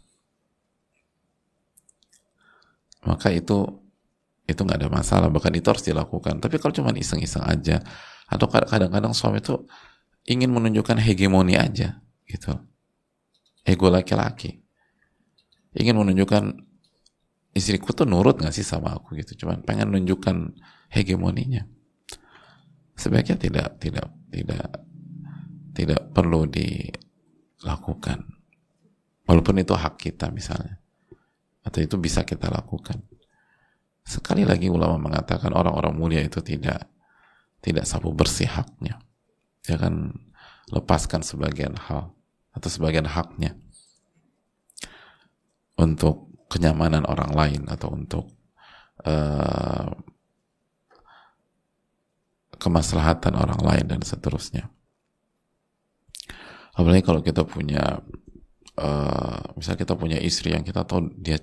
[3.05, 3.81] Maka itu
[4.49, 6.41] itu nggak ada masalah, bahkan itu harus dilakukan.
[6.41, 7.79] Tapi kalau cuma iseng-iseng aja,
[8.27, 9.63] atau kadang-kadang suami itu
[10.25, 12.53] ingin menunjukkan hegemoni aja gitu.
[13.65, 14.61] Ego laki-laki.
[15.71, 16.43] Ingin menunjukkan
[17.55, 19.45] istriku tuh nurut gak sih sama aku gitu.
[19.45, 20.57] Cuman pengen menunjukkan
[20.91, 21.65] hegemoninya.
[22.97, 24.67] Sebaiknya tidak tidak tidak
[25.71, 28.19] tidak perlu dilakukan.
[29.25, 30.77] Walaupun itu hak kita misalnya.
[31.61, 32.99] Atau itu bisa kita lakukan.
[34.01, 36.89] Sekali lagi ulama mengatakan orang-orang mulia itu tidak
[37.61, 38.97] tidak sapu bersih haknya
[39.65, 40.15] dia akan
[40.71, 42.13] lepaskan sebagian hal
[42.51, 43.55] atau sebagian haknya
[45.79, 48.25] untuk kenyamanan orang lain atau untuk
[49.07, 49.87] uh,
[52.61, 54.69] kemaslahatan orang lain dan seterusnya.
[56.77, 58.03] Apalagi kalau kita punya,
[58.77, 61.41] uh, misalnya kita punya istri yang kita tahu dia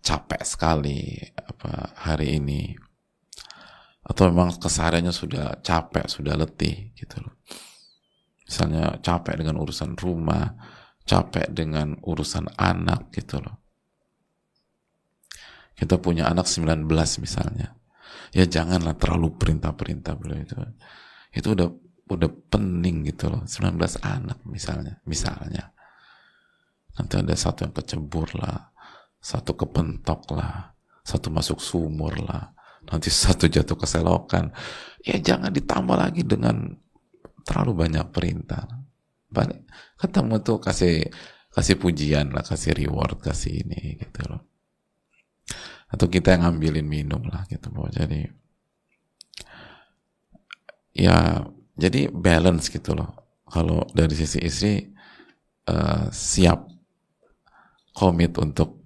[0.00, 2.72] capek sekali apa hari ini,
[4.06, 7.42] atau memang kesehariannya sudah capek, sudah letih gitu loh.
[8.46, 10.54] Misalnya capek dengan urusan rumah,
[11.02, 13.58] capek dengan urusan anak gitu loh.
[15.74, 16.86] Kita punya anak 19
[17.18, 17.74] misalnya.
[18.30, 20.54] Ya janganlah terlalu perintah-perintah beliau itu.
[21.34, 21.68] Itu udah
[22.06, 23.42] udah pening gitu loh.
[23.42, 23.74] 19
[24.06, 25.74] anak misalnya, misalnya.
[26.96, 28.72] Nanti ada satu yang kecebur lah,
[29.20, 30.72] satu kepentok lah,
[31.04, 32.55] satu masuk sumur lah,
[32.86, 34.54] nanti satu jatuh ke selokan
[35.06, 36.74] ya jangan ditambah lagi dengan
[37.46, 38.66] terlalu banyak perintah.
[39.30, 41.06] Balik ketemu tuh kasih
[41.54, 44.42] kasih pujian lah kasih reward kasih ini gitu loh.
[45.86, 47.86] Atau kita yang ngambilin minum lah gitu loh.
[47.86, 48.26] Jadi
[50.98, 51.46] ya
[51.78, 53.14] jadi balance gitu loh.
[53.46, 54.90] Kalau dari sisi istri
[55.70, 56.66] uh, siap
[57.94, 58.82] komit untuk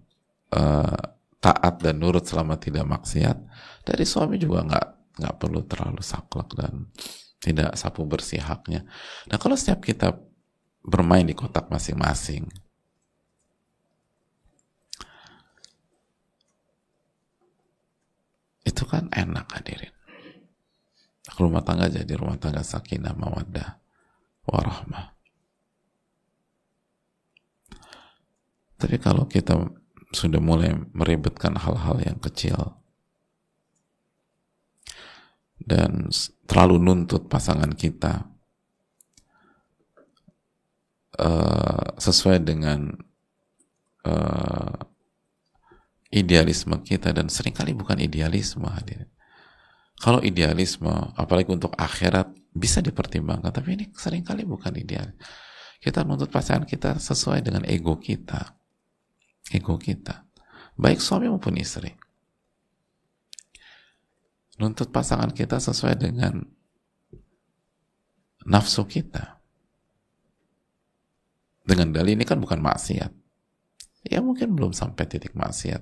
[0.53, 1.01] uh,
[1.41, 3.41] taat dan nurut selama tidak maksiat
[3.90, 4.87] dari suami juga nggak
[5.18, 6.87] nggak perlu terlalu saklek dan
[7.42, 8.86] tidak sapu bersih haknya.
[9.26, 10.14] Nah kalau setiap kita
[10.86, 12.47] bermain di kotak masing-masing,
[18.62, 19.91] itu kan enak hadirin.
[21.34, 23.80] Rumah tangga jadi rumah tangga sakinah mawaddah
[24.47, 25.18] warahmah.
[28.80, 29.61] Tapi kalau kita
[30.16, 32.80] sudah mulai meribetkan hal-hal yang kecil,
[35.71, 36.11] dan
[36.51, 38.27] terlalu nuntut pasangan kita
[41.23, 42.91] uh, sesuai dengan
[44.03, 44.75] uh,
[46.11, 49.07] idealisme kita dan sering kali bukan idealisme hadir.
[50.01, 55.14] Kalau idealisme, apalagi untuk akhirat bisa dipertimbangkan, tapi ini sering kali bukan ideal.
[55.79, 58.59] Kita menuntut pasangan kita sesuai dengan ego kita,
[59.55, 60.25] ego kita,
[60.75, 61.99] baik suami maupun istri
[64.61, 66.45] nuntut pasangan kita sesuai dengan
[68.45, 69.41] nafsu kita.
[71.65, 73.13] Dengan dalil ini kan bukan maksiat.
[74.05, 75.81] Ya mungkin belum sampai titik maksiat.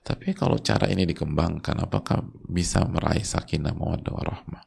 [0.00, 4.64] Tapi kalau cara ini dikembangkan, apakah bisa meraih sakinah mawaddah warahmah?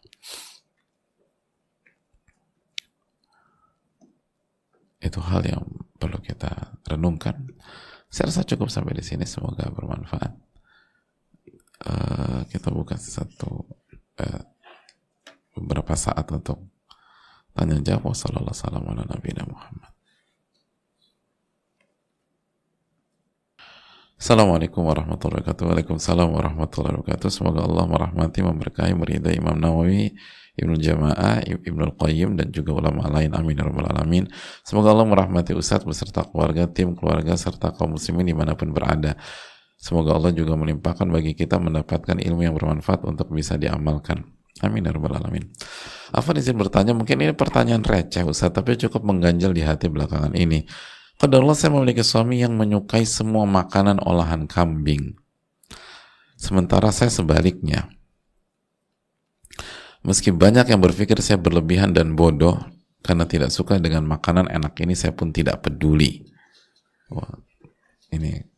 [5.02, 5.66] Itu hal yang
[5.98, 7.50] perlu kita renungkan.
[8.14, 9.26] Saya rasa cukup sampai di sini.
[9.26, 10.53] Semoga bermanfaat.
[11.84, 13.68] Uh, kita buka satu
[14.24, 14.44] uh,
[15.60, 16.72] beberapa saat untuk
[17.52, 18.16] tanya jawab.
[18.16, 19.92] Wassalamualaikum Muhammad.
[24.24, 25.64] Assalamualaikum warahmatullahi wabarakatuh.
[25.68, 27.28] Waalaikumsalam warahmatullahi wabarakatuh.
[27.28, 30.16] Semoga Allah merahmati, memberkahi, meridai Imam Nawawi,
[30.56, 33.36] Ibnu Jamaah, Ibnu Qayyim dan juga ulama lain.
[33.36, 34.32] Amin ya rabbal alamin.
[34.64, 39.20] Semoga Allah merahmati Ustadz beserta keluarga, tim keluarga serta kaum muslimin di mana pun berada.
[39.84, 44.24] Semoga Allah juga melimpahkan bagi kita mendapatkan ilmu yang bermanfaat untuk bisa diamalkan.
[44.64, 45.52] Amin ya alamin.
[46.16, 50.64] Afan izin bertanya, mungkin ini pertanyaan receh Ustadz, tapi cukup mengganjal di hati belakangan ini.
[51.20, 55.20] Allah saya memiliki suami yang menyukai semua makanan olahan kambing.
[56.40, 57.92] Sementara saya sebaliknya.
[60.00, 62.56] Meski banyak yang berpikir saya berlebihan dan bodoh
[63.04, 66.24] karena tidak suka dengan makanan enak ini, saya pun tidak peduli.
[67.12, 67.36] Wah,
[68.16, 68.53] ini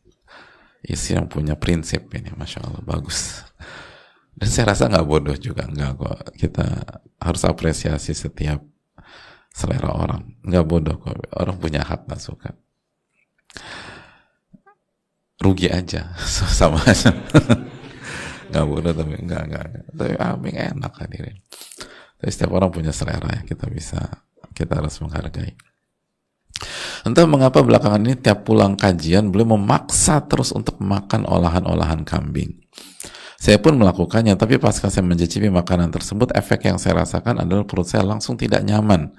[0.86, 3.42] istri yang punya prinsip ini, masya Allah bagus.
[4.36, 6.18] Dan saya rasa nggak bodoh juga, nggak kok.
[6.38, 6.66] Kita
[7.18, 8.62] harus apresiasi setiap
[9.50, 10.36] selera orang.
[10.44, 11.16] Nggak bodoh kok.
[11.34, 12.52] Orang punya hak nggak suka.
[15.40, 16.12] Rugi aja
[16.58, 17.12] sama aja.
[18.46, 21.36] Nggak bodoh tapi nggak nggak tapi aming ah, enak hadirin.
[22.14, 24.22] Tapi setiap orang punya selera ya kita bisa
[24.54, 25.50] kita harus menghargai
[27.06, 32.58] entah mengapa belakangan ini tiap pulang kajian beliau memaksa terus untuk makan olahan-olahan kambing
[33.36, 37.84] saya pun melakukannya, tapi pas saya mencicipi makanan tersebut, efek yang saya rasakan adalah perut
[37.84, 39.12] saya langsung tidak nyaman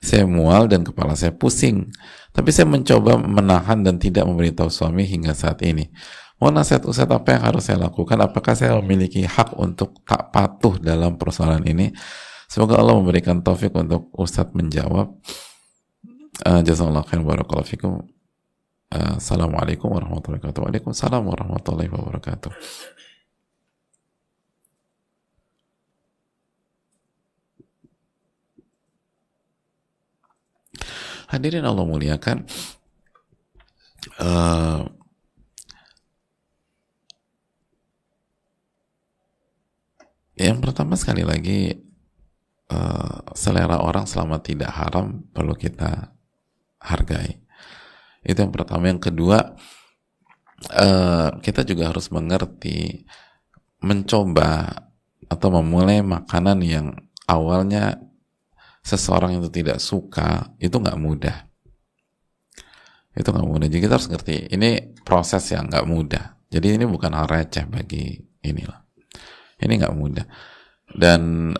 [0.00, 1.92] saya mual dan kepala saya pusing.
[2.32, 5.92] Tapi saya mencoba menahan dan tidak memberitahu suami hingga saat ini.
[6.40, 8.16] Mohon nasihat Ustaz apa yang harus saya lakukan?
[8.16, 11.92] Apakah saya memiliki hak untuk tak patuh dalam persoalan ini?
[12.48, 15.20] Semoga Allah memberikan taufik untuk Ustadz menjawab.
[16.40, 18.00] Uh, Jazakallah khair barakallahu fikum.
[18.88, 20.60] Uh, Assalamualaikum warahmatullahi wabarakatuh.
[20.64, 22.52] Waalaikumsalam warahmatullahi wabarakatuh.
[31.28, 32.48] Hadirin Allah muliakan,
[34.18, 34.88] uh,
[40.40, 41.84] yang pertama sekali lagi
[42.72, 46.16] uh, selera orang selama tidak haram perlu kita
[46.80, 47.38] hargai.
[48.24, 48.88] Itu yang pertama.
[48.88, 49.56] Yang kedua,
[50.72, 53.04] uh, kita juga harus mengerti
[53.80, 54.68] mencoba
[55.30, 56.86] atau memulai makanan yang
[57.24, 57.96] awalnya
[58.84, 61.36] seseorang itu tidak suka itu nggak mudah.
[63.16, 63.66] Itu nggak mudah.
[63.68, 66.24] Jadi kita harus ngerti ini proses yang nggak mudah.
[66.50, 68.80] Jadi ini bukan hal receh bagi inilah.
[69.60, 70.26] Ini nggak mudah.
[70.90, 71.54] Dan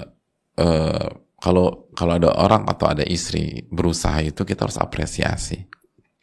[0.58, 1.08] uh,
[1.40, 5.64] kalau kalau ada orang atau ada istri berusaha itu kita harus apresiasi.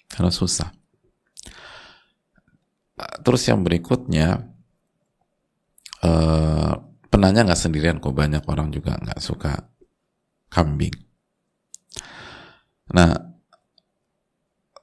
[0.08, 0.70] Karena susah.
[3.26, 4.46] Terus yang berikutnya
[6.06, 6.74] uh,
[7.10, 8.14] penanya nggak sendirian kok.
[8.14, 9.58] Banyak orang juga nggak suka
[10.54, 10.94] kambing.
[12.94, 13.12] Nah,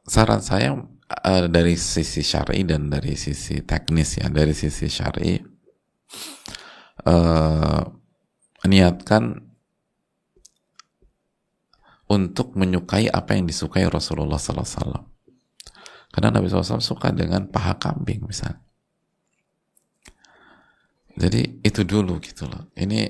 [0.04, 5.40] saran saya uh, dari sisi syari dan dari sisi teknis ya, dari sisi syari
[7.06, 7.80] uh,
[8.66, 9.53] niatkan
[12.14, 15.10] untuk menyukai apa yang disukai Rasulullah SAW.
[16.14, 18.62] Karena Nabi SAW suka dengan paha kambing misalnya.
[21.14, 22.70] Jadi itu dulu gitu loh.
[22.74, 23.06] Ini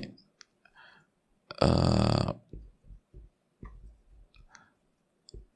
[1.61, 2.29] uh,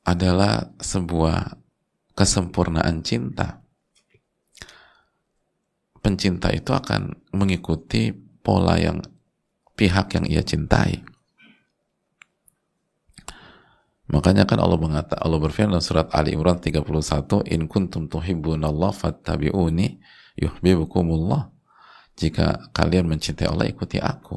[0.06, 1.58] adalah sebuah
[2.18, 3.62] kesempurnaan cinta.
[6.02, 8.10] Pencinta itu akan mengikuti
[8.42, 8.98] pola yang
[9.78, 11.06] pihak yang ia cintai.
[14.10, 20.02] Makanya kan Allah mengata Allah berfirman dalam surat Ali Imran 31, "In kuntum Allah fattabi'uni
[20.42, 21.54] yuhibbukumullah."
[22.18, 24.36] Jika kalian mencintai Allah, ikuti aku.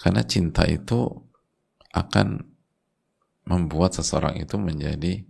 [0.00, 1.06] Karena cinta itu
[1.92, 2.56] akan
[3.46, 5.22] membuat seseorang itu menjadi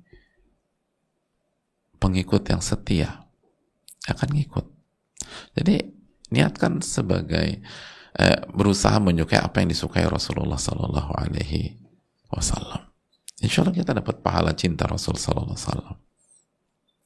[2.00, 3.28] pengikut yang setia
[4.08, 4.66] akan ngikut
[5.52, 5.84] jadi
[6.32, 7.60] niatkan sebagai
[8.16, 11.85] eh, berusaha menyukai apa yang disukai Rasulullah Sallallahu Alaihi
[12.32, 12.82] Wasallam
[13.44, 15.96] Insya Allah kita dapat pahala cinta Rasul Sallallahu Alaihi Wasallam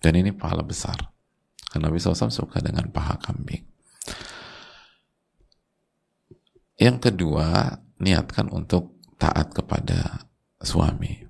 [0.00, 0.96] dan ini pahala besar
[1.70, 3.62] karena Nabi SAW suka dengan paha kambing
[6.80, 10.24] yang kedua niatkan untuk taat kepada
[10.64, 11.28] suami.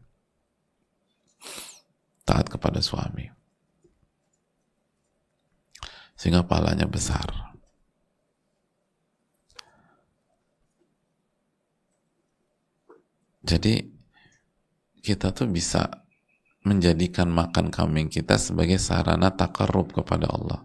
[2.23, 3.27] Taat kepada suami.
[6.21, 7.50] sehingga pahalanya besar.
[13.41, 13.81] Jadi
[15.01, 15.89] kita tuh bisa
[16.61, 20.61] menjadikan makan kambing kita sebagai sarana takarub kepada Allah.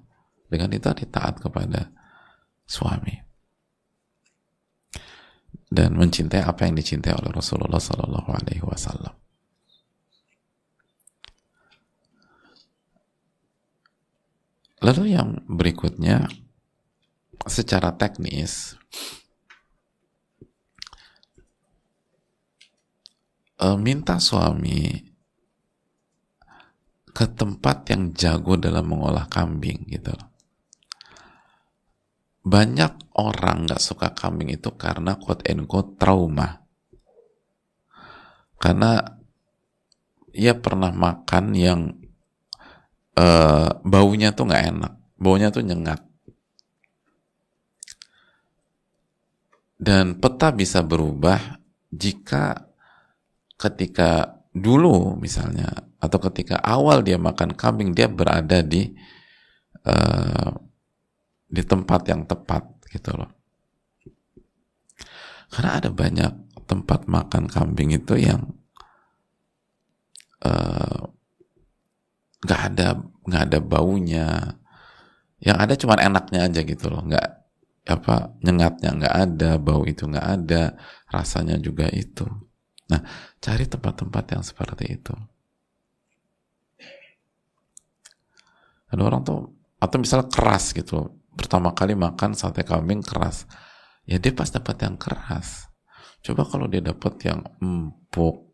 [0.51, 1.89] Dengan itu taat kepada
[2.67, 3.15] suami.
[5.65, 9.15] Dan mencintai apa yang dicintai oleh Rasulullah Sallallahu Alaihi Wasallam.
[14.85, 16.29] Lalu yang berikutnya,
[17.49, 18.77] secara teknis,
[23.65, 25.01] uh, minta suami
[27.09, 30.13] ke tempat yang jago dalam mengolah kambing gitu
[32.45, 36.61] Banyak orang nggak suka kambing itu karena quote and quote trauma.
[38.61, 39.01] Karena
[40.29, 41.97] ia pernah makan yang
[43.17, 46.05] uh, baunya tuh nggak enak, baunya tuh nyengat.
[49.81, 51.57] Dan peta bisa berubah
[51.89, 52.64] jika
[53.55, 55.67] ketika dulu misalnya
[55.99, 58.95] atau ketika awal dia makan kambing dia berada di
[59.83, 60.51] uh,
[61.45, 63.31] di tempat yang tepat gitu loh.
[65.51, 66.31] Karena ada banyak
[66.65, 68.41] tempat makan kambing itu yang
[70.41, 71.01] eh,
[72.43, 72.87] nggak uh, ada
[73.23, 74.27] nggak ada baunya.
[75.39, 77.05] Yang ada cuma enaknya aja gitu loh.
[77.05, 77.45] Nggak
[77.85, 80.73] apa nyengatnya nggak ada bau itu nggak ada
[81.13, 82.25] rasanya juga itu
[82.85, 83.01] Nah,
[83.41, 85.15] cari tempat-tempat yang seperti itu.
[88.93, 89.49] Ada orang tuh,
[89.81, 93.49] atau misalnya keras gitu, pertama kali makan sate kambing keras,
[94.05, 95.67] ya dia pas dapat yang keras.
[96.21, 98.53] Coba kalau dia dapat yang empuk,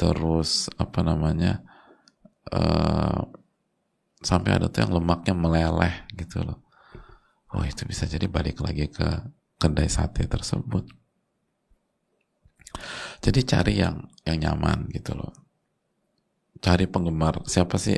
[0.00, 1.60] terus apa namanya,
[2.48, 3.28] uh,
[4.24, 6.64] sampai ada tuh yang lemaknya meleleh gitu loh.
[7.52, 9.08] Oh itu bisa jadi balik lagi ke
[9.60, 10.88] kedai sate tersebut.
[13.22, 15.30] Jadi cari yang yang nyaman gitu loh.
[16.58, 17.96] Cari penggemar siapa sih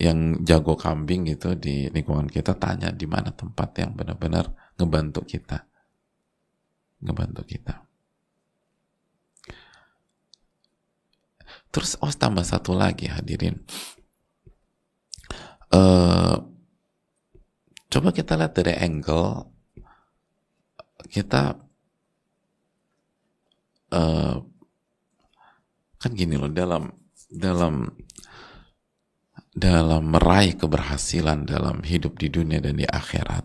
[0.00, 5.66] yang jago kambing gitu di lingkungan kita tanya di mana tempat yang benar-benar ngebantu kita.
[7.02, 7.74] Ngebantu kita.
[11.70, 13.58] Terus oh tambah satu lagi hadirin.
[15.70, 16.42] Uh,
[17.90, 19.46] coba kita lihat dari angle
[21.10, 21.69] kita
[23.94, 24.36] uh,
[26.00, 26.90] kan gini loh dalam
[27.30, 27.86] dalam
[29.50, 33.44] dalam meraih keberhasilan dalam hidup di dunia dan di akhirat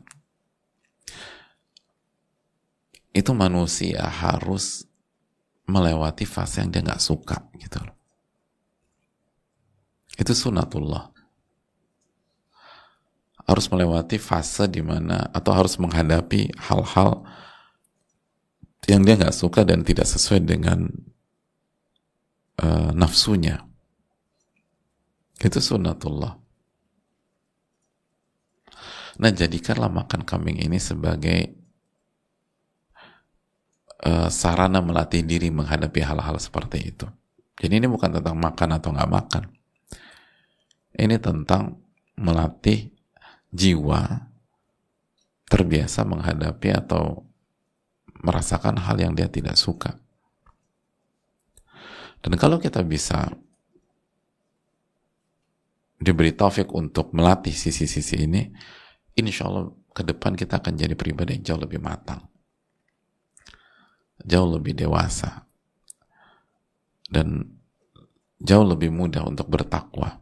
[3.15, 4.83] itu manusia harus
[5.65, 7.95] melewati fase yang dia nggak suka gitu loh.
[10.19, 11.15] Itu sunatullah.
[13.45, 17.23] Harus melewati fase di mana atau harus menghadapi hal-hal
[18.85, 20.85] yang dia nggak suka dan tidak sesuai dengan
[22.61, 23.65] uh, nafsunya.
[25.41, 26.33] Itu sunnatullah.
[29.15, 31.55] Nah jadikanlah makan kambing ini sebagai
[34.03, 37.07] uh, sarana melatih diri menghadapi hal-hal seperti itu.
[37.55, 39.43] Jadi ini bukan tentang makan atau nggak makan.
[40.95, 41.79] Ini tentang
[42.19, 42.91] melatih
[43.51, 44.31] jiwa
[45.47, 47.23] terbiasa menghadapi atau
[48.25, 50.01] merasakan hal yang dia tidak suka.
[52.25, 53.29] Dan kalau kita bisa
[56.01, 58.49] diberi taufik untuk melatih sisi-sisi ini,
[59.13, 62.25] insya Allah ke depan kita akan jadi pribadi yang jauh lebih matang,
[64.25, 65.45] jauh lebih dewasa,
[67.07, 67.45] dan
[68.41, 70.17] jauh lebih mudah untuk bertakwa.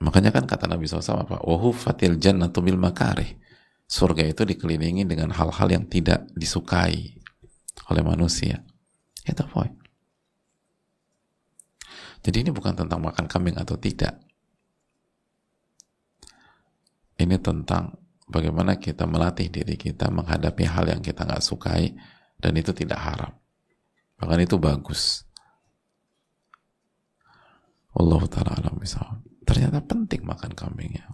[0.00, 1.36] Makanya kan kata Nabi SAW apa?
[1.44, 3.39] Wahu fatil jannatu bil makarih
[3.90, 7.18] surga itu dikelilingi dengan hal-hal yang tidak disukai
[7.90, 8.62] oleh manusia.
[9.26, 9.74] Itu poin.
[12.22, 14.14] Jadi ini bukan tentang makan kambing atau tidak.
[17.18, 17.98] Ini tentang
[18.30, 21.90] bagaimana kita melatih diri kita menghadapi hal yang kita nggak sukai
[22.38, 23.34] dan itu tidak haram.
[24.22, 25.26] Bahkan itu bagus.
[27.90, 28.78] Allah taala alam
[29.42, 31.10] Ternyata penting makan kambingnya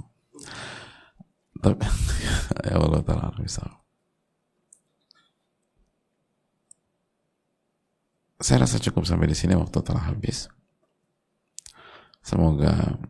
[1.67, 1.83] tapi
[2.71, 3.67] ya Allah taala misal.
[8.37, 10.47] Saya rasa cukup sampai di sini waktu telah habis.
[12.21, 13.01] Semoga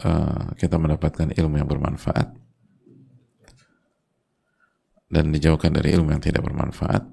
[0.00, 2.30] uh, kita mendapatkan ilmu yang bermanfaat.
[5.10, 7.04] Dan dijauhkan dari ilmu yang tidak bermanfaat.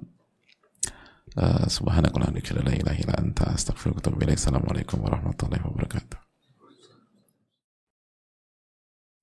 [1.31, 2.37] Uh, subhanakallahumma
[2.67, 6.30] la ilaha illa anta assalamualaikum warahmatullahi wabarakatuh